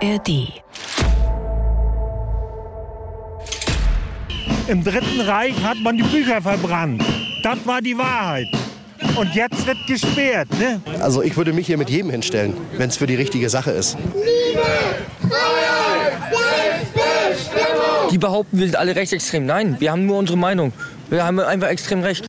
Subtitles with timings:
[0.00, 0.62] ARD.
[4.68, 7.02] Im Dritten Reich hat man die Bücher verbrannt.
[7.42, 8.46] Das war die Wahrheit.
[9.16, 10.48] Und jetzt wird gesperrt.
[10.58, 10.80] Ne?
[11.00, 13.96] Also ich würde mich hier mit jedem hinstellen, wenn es für die richtige Sache ist.
[14.14, 14.62] Liebe,
[15.20, 16.12] Freiheit,
[16.94, 18.10] Selbstbestimmung!
[18.10, 19.46] Die behaupten, wir sind alle rechtsextrem.
[19.46, 20.72] Nein, wir haben nur unsere Meinung.
[21.10, 22.26] Wir haben einfach extrem recht.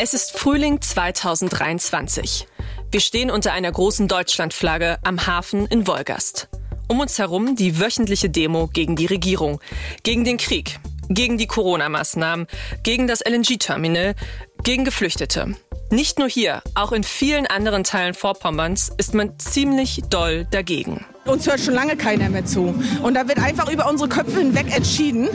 [0.00, 2.48] Es ist Frühling 2023.
[2.90, 6.48] Wir stehen unter einer großen Deutschlandflagge am Hafen in Wolgast.
[6.92, 9.62] Um uns herum die wöchentliche Demo gegen die Regierung,
[10.02, 10.78] gegen den Krieg,
[11.08, 12.46] gegen die Corona-Maßnahmen,
[12.82, 14.14] gegen das LNG-Terminal,
[14.62, 15.56] gegen Geflüchtete.
[15.88, 21.06] Nicht nur hier, auch in vielen anderen Teilen Vorpommerns ist man ziemlich doll dagegen.
[21.24, 22.74] Uns hört schon lange keiner mehr zu.
[23.02, 25.30] Und da wird einfach über unsere Köpfe hinweg entschieden.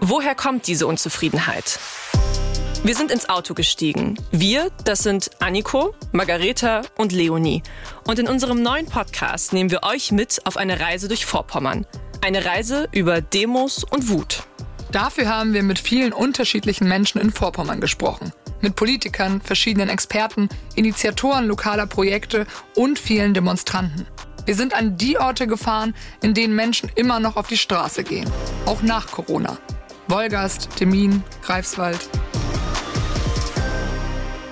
[0.00, 1.78] Woher kommt diese Unzufriedenheit?
[2.84, 4.16] Wir sind ins Auto gestiegen.
[4.30, 7.62] Wir, das sind Anniko, Margareta und Leonie.
[8.06, 11.86] Und in unserem neuen Podcast nehmen wir euch mit auf eine Reise durch Vorpommern.
[12.24, 14.44] Eine Reise über Demos und Wut.
[14.92, 18.32] Dafür haben wir mit vielen unterschiedlichen Menschen in Vorpommern gesprochen.
[18.60, 24.06] Mit Politikern, verschiedenen Experten, Initiatoren lokaler Projekte und vielen Demonstranten.
[24.46, 28.30] Wir sind an die Orte gefahren, in denen Menschen immer noch auf die Straße gehen.
[28.66, 29.58] Auch nach Corona.
[30.06, 32.08] Wolgast, Demin, Greifswald.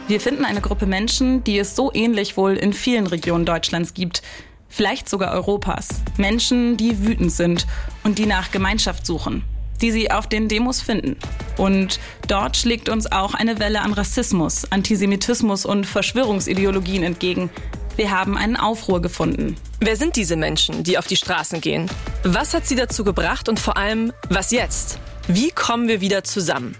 [0.09, 4.23] Wir finden eine Gruppe Menschen, die es so ähnlich wohl in vielen Regionen Deutschlands gibt.
[4.69, 5.89] Vielleicht sogar Europas.
[6.17, 7.67] Menschen, die wütend sind
[8.05, 9.43] und die nach Gemeinschaft suchen,
[9.83, 11.17] die sie auf den Demos finden.
[11.57, 11.99] Und
[12.29, 17.51] dort schlägt uns auch eine Welle an Rassismus, Antisemitismus und Verschwörungsideologien entgegen.
[17.97, 19.57] Wir haben einen Aufruhr gefunden.
[19.81, 21.91] Wer sind diese Menschen, die auf die Straßen gehen?
[22.23, 25.01] Was hat sie dazu gebracht und vor allem, was jetzt?
[25.27, 26.77] Wie kommen wir wieder zusammen?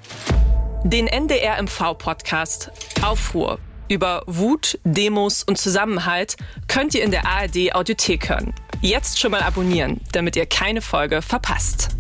[0.87, 2.71] Den NDR MV-Podcast
[3.03, 6.37] Aufruhr über Wut, Demos und Zusammenhalt
[6.69, 8.55] könnt ihr in der ARD Audiothek hören.
[8.83, 11.96] Jetzt schon mal abonnieren, damit ihr keine Folge verpasst.